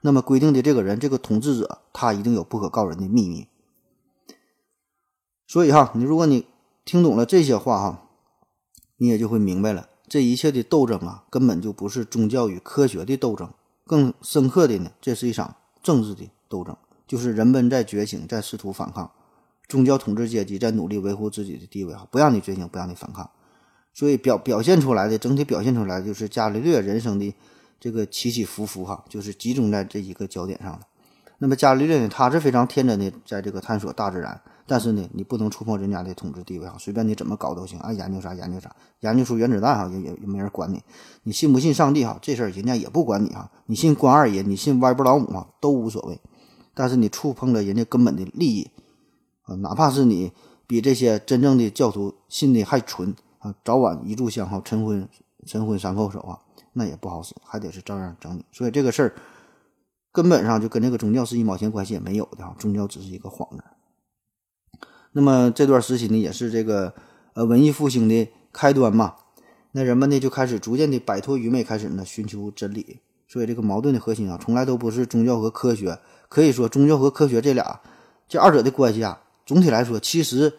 [0.00, 3.46] 那么规定的这个人，这个统治者，他一定有不可告人的秘密。
[5.46, 6.46] 所以哈，你如果你
[6.84, 8.08] 听懂了这些话哈，
[8.96, 13.50] 你也就会明白了，这一切的斗争啊，根本就不是宗教与科学的斗争，
[13.86, 19.10] 更深刻的呢，这是一场政治的斗争，就是人们在觉醒，在试图反抗
[19.66, 23.30] 宗教统治阶级，在努力维护自己的地位啊，不让你觉醒，不让你反抗。
[23.94, 27.34] 所以表表现出来的，整体表现出来就是伽利略人生的。
[27.80, 30.86] 这个起起伏伏哈，就是集中在这一个焦点上的。
[31.38, 34.38] 那么伽利略呢，他是非常天真的，在这个探索大自然。
[34.66, 40.80] 但是呢，你不能触碰人家的统治地位哈，随便你怎么搞都行，爱研究啥研究啥，研究出原子弹哈，也也也没人管你。
[41.24, 43.50] 你信不信上帝哈，这事儿人家也不管你哈。
[43.66, 46.20] 你信关二爷，你信歪脖老母啊，都无所谓。
[46.74, 48.70] 但是你触碰了人家根本的利益
[49.42, 50.32] 啊，哪怕是你
[50.66, 55.08] 比这些真正的教徒信的还纯啊，早晚一炷香哈，晨昏
[55.46, 56.38] 晨昏三叩首啊。
[56.74, 58.44] 那也不好使，还得是照样整你。
[58.50, 59.14] 所以这个事儿
[60.10, 63.62] 根本上就跟这个宗教是一毛钱关系也没有的哈，宗教只是一个幌子。
[65.12, 66.92] 那么这段时期呢，也是这个
[67.34, 69.14] 呃文艺复兴的开端嘛。
[69.72, 72.98] 那人们呢就开始逐渐的摆脱愚昧，开始呢寻求真理。
[73.28, 75.98] 所以这个矛盾的核心啊，从来都不是宗教和科学。
[76.28, 77.80] 可以说，宗教和科学这俩
[78.28, 80.52] 这二者的关系啊，总体来说其实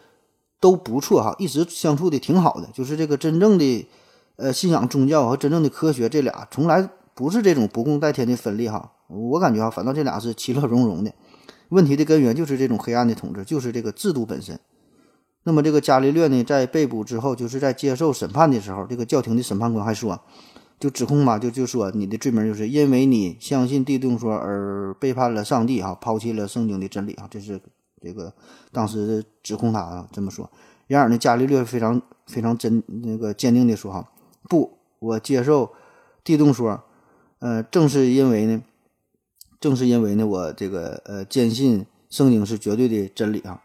[0.58, 2.68] 都不错哈，一直相处的挺好的。
[2.72, 3.86] 就是这个真正的。
[4.36, 8.90] 呃，信仰宗教和真正的科学，这俩从来不是这种不共戴天的分裂哈。
[9.06, 11.12] 我感觉啊，反倒这俩是其乐融融的。
[11.68, 14.58] 问题的根源就是这种黑暗的统治，就是这个制度本身。
[15.44, 20.18] 那么这个伽利略呢，在被捕之后，就是在接受审判的时候，这个教廷的审判官还说，
[20.80, 27.60] 就指控嘛，就就说你的罪名就是因为你相信地动说而背叛了上帝哈，抛弃了圣经的真理啊，这是
[28.00, 28.32] 这个
[28.72, 30.50] 当时指控他啊这么说。
[30.86, 34.08] 然而呢，伽利略非常非常真那个坚定的说哈。
[34.48, 35.72] 不，我接受
[36.22, 36.82] 地动说，
[37.38, 38.62] 呃，正是因为呢，
[39.64, 43.62] 正是因为呢，我这个呃坚信圣经是绝对的真理啊。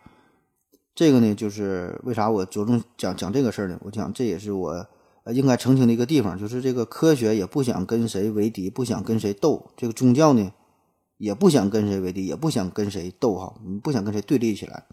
[0.96, 3.78] 这个呢，就是为啥我着重讲讲这个事儿呢？
[3.84, 4.88] 我讲这也是我
[5.26, 10.54] 呃应该澄清的一个地方，就是这个科学也不想跟谁为敌，不想跟谁斗；这个宗教呢，
[11.18, 14.86] 也不想跟谁为敌，也不想跟谁斗哈，不想跟谁对立起来。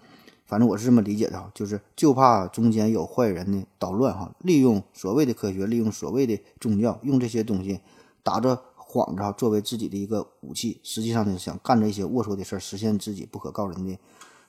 [0.44, 7.78] 反正我是这么理解的哈，就是就怕中间有坏人呢捣乱哈，利用所谓的科学，利用所谓的宗教，用这些东西
[8.24, 8.60] 打着
[8.96, 13.98] 幌子作为自己的一个武器，实际上呢想干这些龌龊的事儿，实现自己不可告人的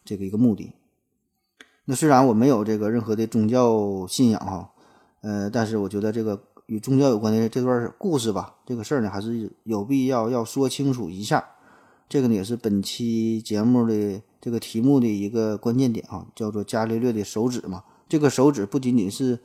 [0.05, 0.71] 这个一个目的。
[1.85, 4.71] 那虽然我没有这个任何的宗教信仰哈，
[5.21, 11.43] 呃，但是我觉得这个与宗教有关的这段故事吧，这个事儿呢还是有必要要说清楚一下。
[12.09, 17.83] 这个呢也是本期节目的这个题目的一个关键点啊，叫做伽利略的手指嘛。
[18.09, 19.39] 这个手指不仅仅是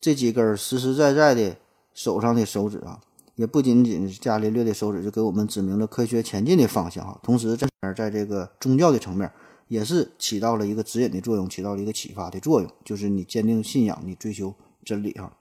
[0.00, 1.56] 这几根实实在在的
[1.94, 3.00] 手上的手指啊，
[3.40, 7.18] 也不仅仅是伽利略的手指就给我们指明了科学前进的方向哈。
[7.22, 9.32] 同时，这边在这个宗教的层面
[9.66, 12.70] 也是起到了一个指引的作用，起到了一个启发的作用。
[12.84, 15.34] 就是你坚定信仰，你追求真理哈。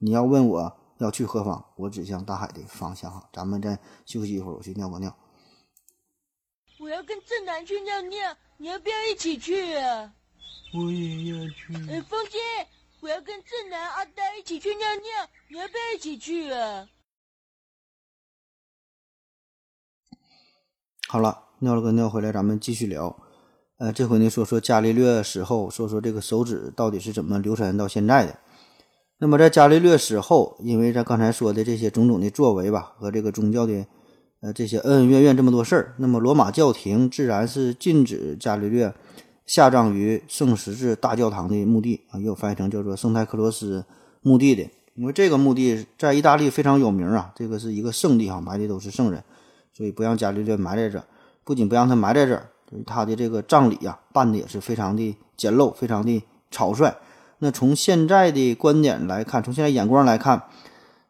[0.00, 3.28] 你要问我要去何方，我指向大海的方向哈。
[3.32, 5.16] 咱们再休息一会儿，我去尿个尿。
[6.80, 10.12] 我要跟正南去尿尿，你要不要一起去啊？
[10.74, 11.74] 我也要去。
[11.92, 12.38] 哎，风姐，
[12.98, 16.88] 我要跟正南、阿呆一起去尿尿，你要不要一起去啊？
[21.12, 23.16] 好了，尿了个尿回来，咱们继续聊。
[23.78, 28.38] 呃，这回呢，说说伽利略死后，说说这个手指到底是怎么流传到现在的。
[29.18, 33.84] 那么在伽利略死后，因为咱刚才说的这些种种的作为吧，和这个宗教的。
[34.40, 38.94] 呃，这些恩恩怨怨这么多事儿，那么罗马教廷自然是禁止伽利略
[39.46, 43.84] 下葬于圣十字大教堂的墓地啊，也有翻译成叫做圣泰克罗斯
[44.22, 44.62] 墓地的，
[44.94, 49.24] 因为这个墓地在意大利非常有名啊，这个是一个圣地哈，埋的都是圣人，
[49.80, 51.04] 所以不让伽利略埋在这儿。
[51.42, 52.50] 不仅不让他埋在这儿，
[52.84, 56.94] 他的这个葬礼啊、办的也是非常的简陋，非常的草率。
[57.38, 60.42] 那从现在的观点来看，从现在眼光来看，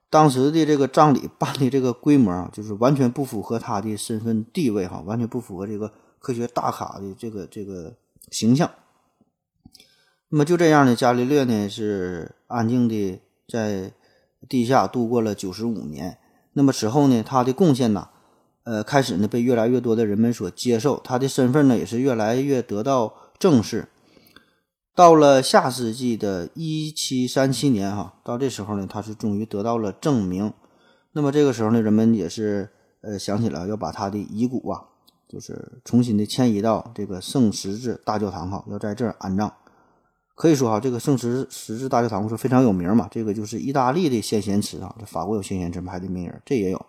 [0.08, 7.94] 当时的这个葬礼办的这个规模啊，就是完全不符合他的身份地位哈，完全不符合这个科学大咖的这个这个
[8.30, 8.70] 形象。
[10.28, 13.92] 那么就这样呢，伽利略呢是安静的在
[14.48, 16.18] 地下度过了九十五年。
[16.52, 18.08] 那么此后呢，他的贡献呢，
[18.64, 23.88] 呃，开始呢被越来越多的人们所接受，他的身份呢也是越来越得到正视。
[24.94, 30.52] 到了下世纪的一七三七年，哈，到这时候呢，他是终于得到了证明。
[31.12, 32.68] 那么这个时候呢，人们也是
[33.00, 34.82] 呃想起了要把他的遗骨啊，
[35.26, 39.50] 就是重新的迁移到这个圣十字大教堂哈，要在这儿安葬。
[40.34, 46.86] 可以说哈，这个圣十十字大教堂是非常有名嘛，这个就是意大利的先贤祠啊，这法国有先贤祠排的名人，这也有。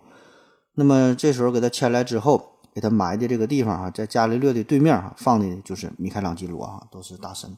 [0.76, 7.58] 那么这时候给他迁来之后，给他埋的这个地方啊，在伽利略的对面哈，放的就是米开朗基罗啊，都是大神。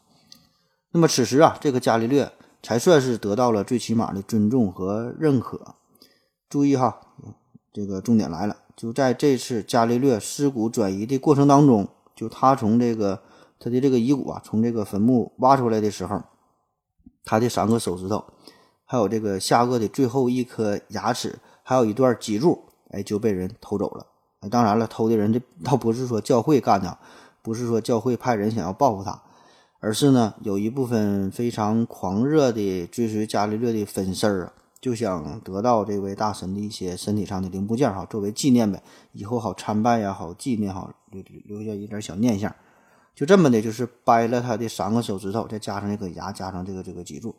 [0.92, 5.76] 那么此时啊，这个伽利略才算是得到了最起码的尊重和认可。
[6.50, 7.00] 注意哈，
[7.72, 13.22] 这个重点来了，就在这次伽利略尸骨转移的过程当中，就他从这个。
[13.60, 16.22] 他的这个遗骨啊，从这个坟墓挖出来的时候，
[17.24, 18.26] 他的三个手指头，
[18.84, 24.06] 还有这个下颚的最后一颗牙齿，还有一段脊柱，哎，就被人偷走了。
[24.40, 26.98] 哎，当然了，偷的人这倒不是说教会干的，
[27.42, 29.22] 不是说教会派人想要报复他，
[29.80, 42.54] 而是呢，有一部分非常狂热的追随伽利略的粉丝儿啊，就想得到这位大神的一些身体上的零部件哈，作为纪念呗，以后好参拜呀，好纪念好，留留下一点小念想。
[43.16, 47.36] 就这么的，就是掰了他的三个手指头，再加上这个牙，加上这个这个脊柱。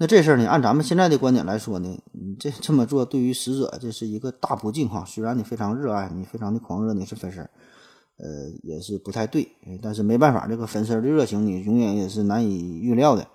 [0.00, 5.04] 那这事儿呢，按咱们现在的观点来说呢，你这这么做对于死者这是一个大不敬哈。
[5.04, 9.48] 虽然你非常热爱你，非常的狂热，你是粉丝，呃，也是不太对。
[9.82, 13.26] 但是没办法，这个粉丝的热情你永远也是难以预料的。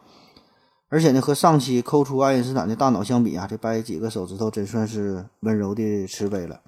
[0.88, 6.62] 而且呢，和上期抠出爱因斯坦的大脑相比啊，这掰几个手指头真算是温柔的慈悲了。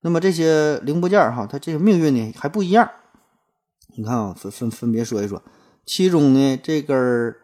[0.00, 2.90] 那么这些零部件哈，它这个命运呢还不一样。
[3.96, 5.40] 你看啊，分分分别说一说，
[5.86, 7.36] 其中呢，这根儿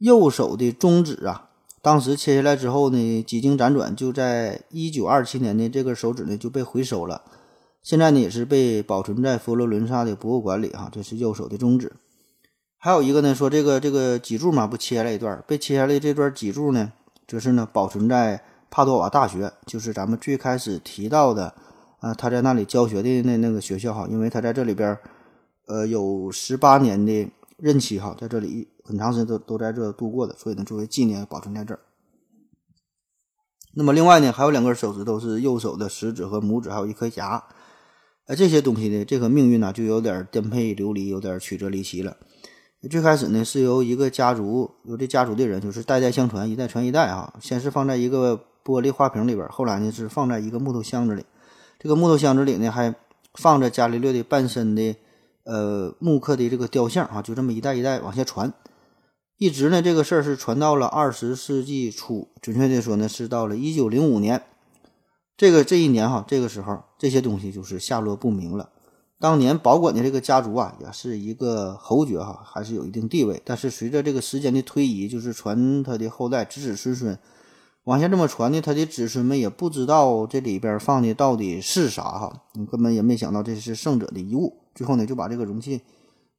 [0.00, 1.48] 右手的中指啊，
[1.80, 7.22] 当时切下来之后呢，几经辗转，就在一九二七年的，这根手指呢就被回收了，
[7.82, 10.90] 现在呢也是被保存在佛罗伦萨的博物馆里哈。
[10.92, 11.92] 这是右手的中指，
[12.76, 16.92] 还有一个呢，说这个这个脊柱嘛，不切下来一段，被切下来这段脊柱呢，
[17.28, 21.54] 则是呢保存在帕多瓦大学，就是咱们最开始提到的
[22.00, 24.98] 啊，他在那里教学的那那个学校哈，因为他在这里边。
[25.66, 31.78] 呃，有十八年的任期哈，在这里很长时间都都在这度过的，所以呢，作为纪念保存在这儿。
[33.74, 37.44] 那么另外呢，还有两根手指头是右手的食指和拇指，还有一颗牙。
[38.26, 42.16] 呃，这些东西呢，这个命运呢，就有点颠沛流离，有点曲折离奇了。
[42.90, 47.32] 最开始呢，是由一个家族，由这家族的人，就是代代相传，一代传一代啊。
[47.40, 51.24] 先是放在一个玻璃花瓶里边，后来呢是放在一个木头箱子里。
[51.78, 52.94] 这个木头箱子里呢，还
[53.34, 54.96] 放着伽利略的半身的。
[55.44, 58.52] 呃，木刻的这个雕像啊，就这么一代一代往下传，
[59.40, 64.42] 一直呢，这个事儿是传到了二十世纪初，准确的说呢，是到了一九零五年，
[65.34, 68.68] 这个这一年哈，这个时候这些东西就是下落不明了。
[69.18, 77.18] 当年保管的这个家族啊，也是一个侯爵哈，还是有一定地位，但是随着这个时间的推移，就是传他的后代子子孙孙
[77.84, 84.58] 往下这么传呢，他的子孙们也不知道这里边放的到底是啥哈，你根本也没想到这是圣者的遗物。
[84.74, 85.80] 最后呢，就把这个容器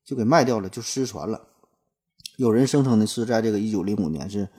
[0.06, 1.48] 就给卖掉了，就失传了。
[2.42, 4.50] 有人声称呢，是在这个一九零五年是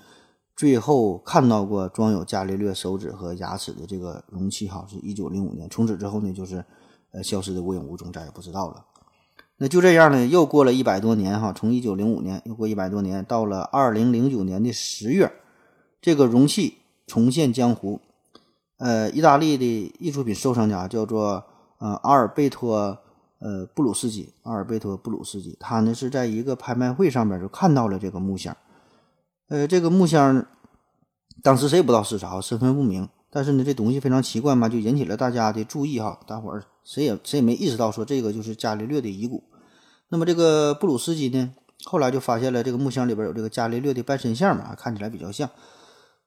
[0.55, 5.69] 最后看到过装有伽利略手指和牙齿的这个容器，哈，是一九零五年。
[5.69, 6.65] 从此之后呢，就是
[7.11, 8.85] 呃消失的无影无踪，再也不知道了。
[9.57, 15.33] 那就这样呢，又过了一百多年，哈，从一九零五年又过一百多年，到了二零零九年的十月，
[16.01, 18.01] 这个容器重现江湖。
[18.77, 21.43] 呃，意大利的艺术品收藏家叫做
[21.79, 22.99] 呃阿尔贝托。
[23.45, 28.57] 呃，布鲁斯基，阿尔贝托·布鲁斯基，他呢是在一个拍卖会上边就看到了这个木箱，
[29.49, 30.47] 呃，这个木箱
[31.43, 39.43] 当时谁也不知道是啥，身份不明，但是呢这东西非常奇怪嘛，就引起了大家的注意哈，大伙儿谁也谁也没意识到说这个就是伽利略的遗骨。
[40.11, 41.53] 那么这个布鲁斯基呢，
[41.85, 45.51] 后来就发现了这个木箱里边有这个伽利略的半身像嘛，看起来比较像，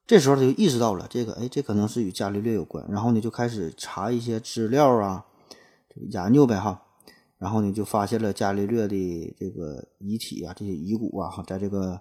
[0.06, 5.24] 这时候他就意识到了这个，哎，这可能是与伽利略有关，然后呢就开始查一些资料啊，
[6.10, 6.82] 研究呗哈。
[7.38, 12.00] 然后呢，就发现了伽利略的这个遗体啊，这些遗骨啊，在这个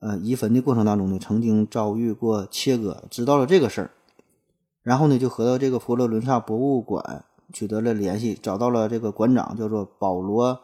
[0.00, 3.90] 呃移坟的过程当中呢，曾经遭遇过切割，知道了这个事儿。
[4.82, 10.60] 然后呢，就和到这个佛罗伦萨博物馆取得了联系，找到了这个馆长，叫做保罗，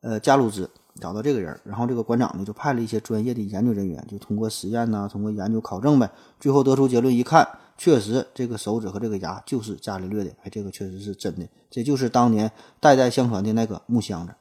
[0.00, 0.70] 呃，加鲁兹，
[1.00, 14.34] 找到这个人，然后这个馆长呢就派了一些专业的研究人员，就通过实验呐，通过研究考证呗，最后得出结论，一看，确实这个手指和这个牙就是伽利略的，哎，这个确实是真的，这就是当年代代相传的那个木箱子，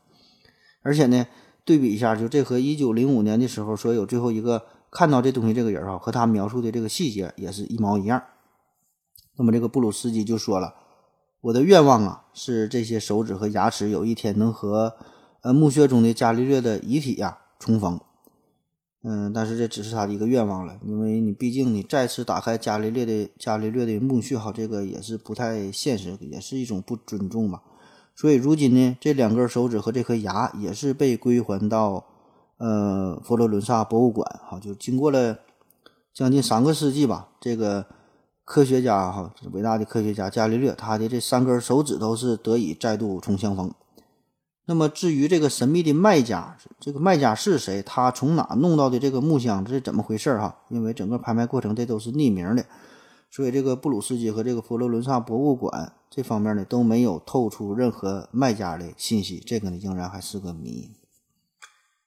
[0.83, 1.25] 而且呢，
[1.63, 8.21] 对比一下，就这和一九零五年的时候说有最后一个看到这东西这个人啊，和他描述的这个细节也是一毛一样。
[9.37, 10.73] 那么这个布鲁斯基就说了。
[11.41, 14.97] 我的愿望啊，是这些手指和牙齿有一天能和
[15.41, 17.99] 呃墓穴中的伽利略的遗体呀重逢。
[19.03, 27.61] 嗯，但是这只是他的一个愿望了，因为你毕竟你再次打开伽利略的伽利略的墓穴哈，这个也是不太现实，也是一种不尊重嘛。
[28.15, 32.05] 所以如今呢，这两根手指和这颗牙也是被归还到
[32.57, 35.39] 呃佛罗伦萨博物馆哈，就经过了
[36.13, 37.85] 将近三个世纪吧，这个。
[38.51, 43.71] 科学家哈，伟大的科学家伽利略，他的这三根手指头是得以再度重相逢。
[44.69, 47.81] 那么至于这个神秘的卖家，这个卖家是谁？
[47.81, 49.65] 他从哪弄到的这个木箱？
[49.65, 50.59] 这是怎么回事哈？
[50.69, 52.63] 因为整个拍卖过程这都是匿名的，
[53.31, 60.91] 所以这个布鲁斯基和这个佛罗伦萨博物馆这方面呢都没有透出任何卖家的信息，这个呢仍然还是个谜。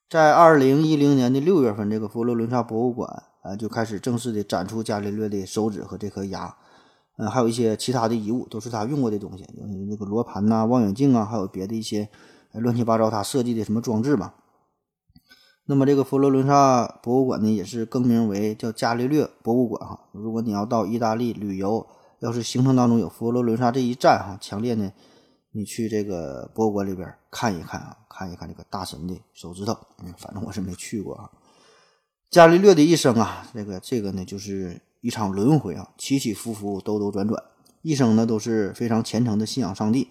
[0.09, 3.25] 在二零一零年的六月份，这个佛罗伦萨博物馆。
[3.43, 6.55] 呃，就开始正式的展出伽利略的手指和这颗牙，
[7.19, 9.45] 嗯，还有一些其他的遗物，都是他用过的东西，
[9.89, 12.09] 那个罗盘呐、望远镜啊，还有别的一些
[12.61, 14.35] 乱七八糟他设计的什么装置吧。
[15.65, 20.09] 那么这个佛罗伦萨博物馆呢，也是更名为叫伽利略博物馆哈。
[20.13, 21.87] 如果你要到意大利旅游，
[22.19, 24.93] 要是行程当中有佛罗伦萨这一站哈，强烈呢，
[25.53, 29.73] 你去这个博物馆里边看一看啊，看一看这个大神的手指头。
[30.05, 31.31] 嗯，反正我是没去过啊。
[32.29, 37.41] 伽利略的一生啊，这个这个呢，就是一场轮回啊，起起伏伏，兜兜转转，
[37.83, 40.09] 一生呢都是非常虔诚的信仰上帝，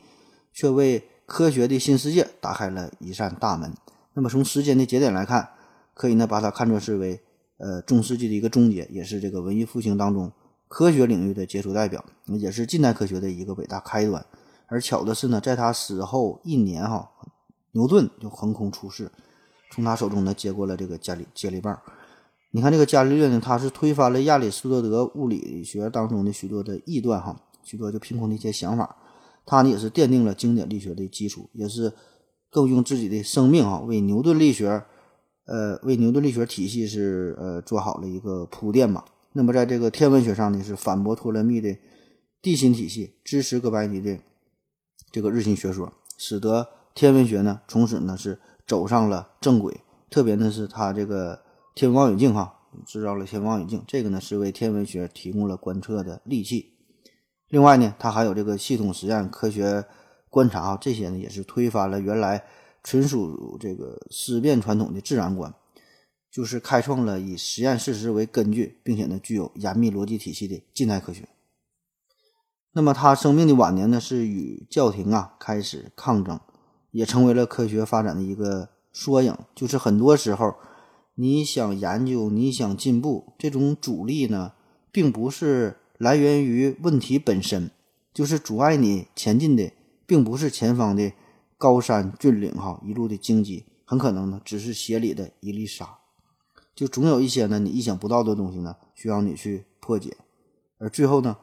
[0.53, 3.71] 却为科学的新世界打开了一扇大门。
[4.15, 5.51] 那么从时间的节点来看，
[5.93, 7.21] 可以呢把它看作是为
[7.57, 10.29] 呃中世纪的一个终结，也是这个文艺复兴当中
[10.67, 14.25] 科学领域的杰出代表，也是近代科学的一个伟大开端。
[14.67, 17.09] 而巧的是呢，在他死后一年哈，
[17.71, 19.09] 牛顿就横空出世，
[19.71, 21.79] 从他手中呢接过了这个伽利接力棒。
[22.51, 28.97] 你看这个伽利略呢，他是推翻了亚里士多德物理学当中的许多的异端哈，许多就凭空的一些想法，
[29.45, 31.93] 他呢也是奠定了经典力学的基础，也是
[32.49, 34.83] 更用自己的生命啊为牛顿力学，
[35.45, 39.03] 呃为牛顿力学体系是呃做好了一个铺垫嘛。
[39.33, 41.75] 那么在这个天文学上呢，是反驳托勒密的
[42.41, 44.17] 地心体系，支持哥白尼的
[45.11, 49.81] 这个日心学说，使得天文学呢从此呢是走上了正轨。
[50.09, 51.41] 特别呢是他这个。
[51.73, 52.53] 天文望远镜，哈，
[52.85, 56.73] 制造了天文望远镜，这个呢是为天文学提供了观测的利器。
[57.51, 59.85] 另外呢，它还有这个系统实验、科学
[60.29, 62.43] 观察啊，这些呢也是推翻了原来
[62.83, 65.53] 纯属这个思辨传统的自然观，
[66.31, 71.27] 就是开创了以实验事实为根据，并且呢具有严密逻辑体系的近代科学。
[72.71, 76.39] 那么他生命的晚年呢，是与教廷啊开始抗争，
[76.89, 79.37] 也成为了科学发展的一个缩影。
[79.53, 80.55] 就是很多时候。
[81.15, 84.53] 你想研究，你想进步，这种阻力呢，
[84.93, 87.69] 并不是来源于问题本身，
[88.11, 89.71] 就是阻碍你前进的，
[90.07, 91.11] 并不是前方的
[91.59, 95.99] 高山峻岭哈，一路的荆棘，很可能呢，只是鞋里的一粒沙。
[96.73, 100.17] 就总有一些呢，你意想不到的东西呢，需要你去破解。
[100.79, 101.37] 而最后呢，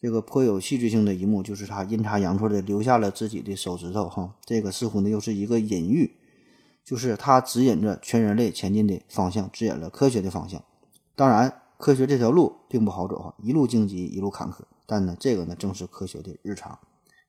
[0.00, 6.14] 这个颇有戏剧性的一幕，就是他阴差阳错的留下了自己的手指头哈，这个似乎呢，又是一个隐喻。
[6.82, 10.64] 就是他指引着全人类前进的方向，指引了科学的方向。
[11.14, 14.56] 当然，科学这条路并不好走哈，一路荆棘，一路坎坷。
[14.84, 16.78] 但呢，这个呢，正是科学的日常。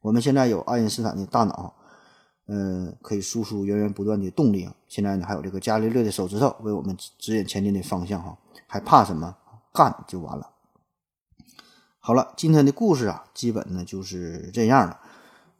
[0.01, 1.75] 我们现在有爱因斯坦的大脑，
[2.47, 4.73] 嗯，可以输出源源不断的动力啊。
[4.87, 9.37] 现在呢，还有这个伽利略的手指头为我们指引前进的方向哈，还怕什么？
[9.71, 10.49] 干就完了。
[11.99, 14.99] 好了，今天的故事啊，基本呢就是这样了。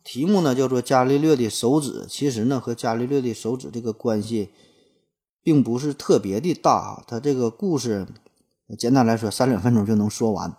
[0.04, 4.50] 题目呢叫做伽利略的手指，其实呢和伽利略的手指这个关系，
[5.44, 7.04] 并不是特别的大啊。
[7.06, 8.08] 他这个故事，
[8.78, 10.56] 简单来说三两分钟就能说完，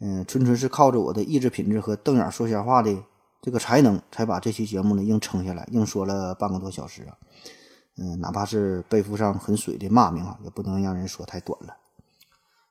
[0.00, 2.96] 嗯，纯纯是靠着我的意志品质和瞪眼说瞎话的
[3.40, 7.16] 这个才能，才把这期节目呢硬撑下来，硬说了半个多小时啊。
[7.98, 11.76] 嗯，哪怕是背负上很水的骂名啊，也不能让人说太短了。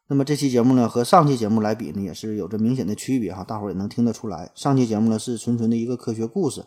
[0.07, 4.51] 那么这期节目呢，和上期节目来比呢，也是有着明显的区别哈，大伙也能听得出来。
[4.53, 6.65] 上期节目呢是纯纯的一个科学故事，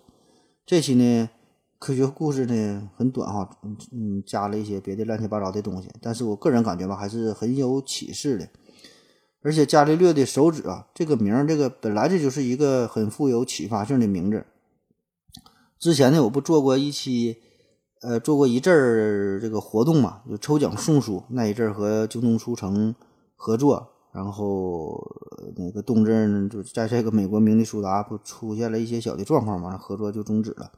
[0.67, 1.31] 这期呢
[1.79, 8.49] 科学故事呢很短哈，嗯嗯，加了一些别的乱七八糟的东西，但是我个人感觉吧，还是很有启示的。
[9.43, 14.45] 而且伽利略的手指啊，这个名儿，这个本来这就是一个很富有启发性的名字。
[15.79, 17.37] 之前呢，我不做过一期，
[18.03, 21.23] 呃，做过一阵儿这个活动嘛，就抽奖送书。
[21.29, 22.93] 那一阵儿和京东书城
[23.37, 25.01] 合作，然后
[25.57, 30.73] 那个东镇就在这个美国明尼苏达不出现了一些小的状况嘛，合作就终止了。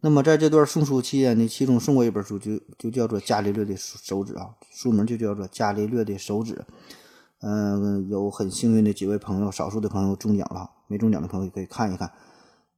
[0.00, 6.54] 那么在这段送书期间呢，其中送过一本书，就就叫做《伽利略的手指》啊，书名就叫做《伽利略的手指》。
[7.40, 12.10] 嗯，有很幸运的几位朋友，少数的朋友中奖了，没中奖的朋友可以看一看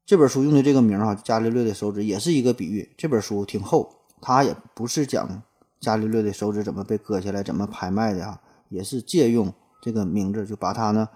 [0.04, 2.92] 这本书用的这个名啊，《伽利略的手指》也是一个比喻。
[2.96, 5.42] 这本书挺厚，它也不是讲
[5.80, 9.52] 伽利略的手指怎么被割下来、怎么拍卖的啊，也是借用
[9.82, 11.08] 这个名字，就把它呢，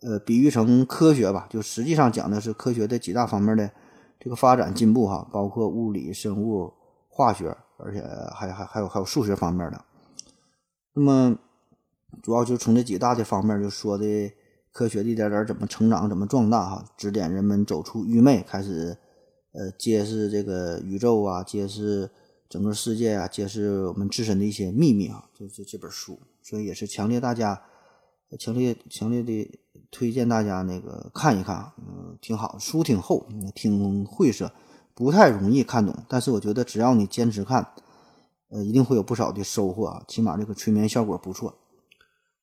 [0.00, 3.70] 呃，比喻成科学吧，就实际上讲的是科学的几大方面的。
[4.24, 6.72] 这个发展进步哈，包括物理、生物、
[7.08, 8.00] 化学，而且
[8.32, 9.84] 还还还有还有数学方面的。
[10.92, 11.36] 那么
[12.22, 14.32] 主要就从这几大的方面就说的
[14.70, 18.96] 科学一点点怎么成长、怎么壮大哈，指点人们走出愚昧，开始
[19.54, 22.08] 呃揭示这个宇宙啊，揭示
[22.48, 27.60] 整个世界啊，揭示我们自身的一些秘密啊，就是这本书，所以也是强烈大家
[28.38, 29.58] 强烈强烈的。
[29.92, 34.50] 推荐大家那个看一看，嗯，挺好，书挺厚，挺晦涩，
[34.94, 35.94] 不太容易看懂。
[36.08, 37.68] 但是我觉得只要你坚持看，
[38.48, 40.02] 呃，一定会有不少的收获啊。
[40.08, 41.54] 起码这个催眠效果不错。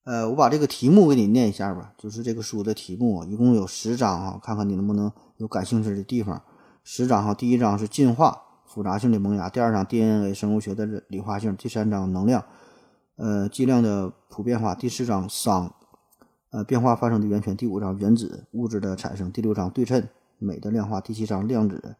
[0.03, 6.41] 呃，我把这个题目给你念一下吧，就是这个书的题目，一共有十章啊，看看你能不能有感兴趣的地方。
[6.83, 12.45] 十章哈，第一章是进化复杂性的萌芽，第二章 DNA 生物学的理化性，第三章能量，
[13.15, 15.71] 呃，剂量的普遍化，第四章熵。
[16.51, 17.55] 呃，变化发生的源泉。
[17.55, 19.31] 第五章原子物质的产生。
[19.31, 20.07] 第六章对称
[20.39, 20.99] 美的量化。
[20.99, 21.95] 第七章量子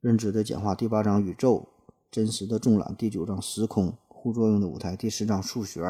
[0.00, 0.72] 认知的简化。
[0.72, 1.68] 第八章宇宙
[2.08, 2.94] 真实的纵览。
[2.96, 4.94] 第九章时空互作用的舞台。
[4.94, 5.82] 第十章数学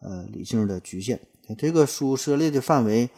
[0.00, 1.20] 呃理性的局限。
[1.56, 3.08] 这个书涉猎的范围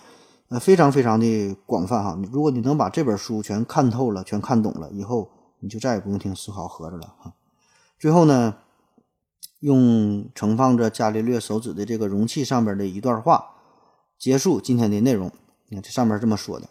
[0.48, 2.20] 呃非常非常的广泛哈。
[2.30, 7.32] 如果你能把这本书全看透了，全看懂了以后，你就再也不用听思考盒子了哈。
[7.98, 8.56] 最后呢，
[9.60, 13.48] 用盛放着伽利略手指的这个容器上边的一段话。
[14.23, 15.33] 结束今天的内容。
[15.66, 16.68] 你看这上面这么说的：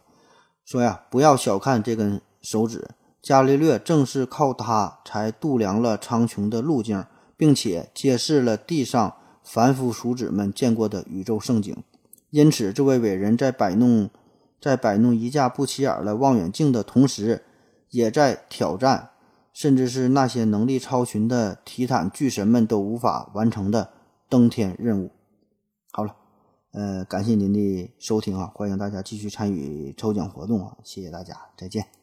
[0.63, 2.91] 说呀，不要小看这根手指，
[3.21, 7.03] 伽利略正是靠它才度量了苍穹的路径，
[7.35, 11.75] 并且揭示了地上凡夫俗子们见过的宇宙盛景。
[12.29, 14.09] 因此，这位伟人在摆弄
[14.61, 17.43] 在摆弄一架不起眼的望远镜的同时，
[17.89, 19.09] 也在挑战，
[19.51, 23.89] 甚至是那些能力超群的提坦巨神们都无法完成的
[24.29, 25.11] 登天任务。
[25.91, 26.15] 好了。
[26.71, 28.51] 呃，感谢您的收听啊！
[28.55, 30.77] 欢迎大家继续参与抽奖活动啊！
[30.83, 32.00] 谢谢大家，再见。